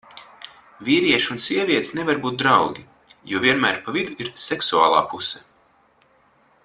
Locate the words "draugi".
2.43-2.87